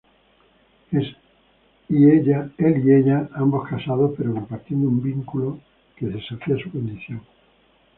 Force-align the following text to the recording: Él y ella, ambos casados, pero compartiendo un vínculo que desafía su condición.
Él 0.93 1.15
y 1.87 2.09
ella, 2.09 3.29
ambos 3.35 3.67
casados, 3.69 4.15
pero 4.17 4.33
compartiendo 4.33 4.87
un 4.87 4.99
vínculo 5.03 5.59
que 5.95 6.07
desafía 6.07 6.55
su 6.57 6.71
condición. 6.71 7.21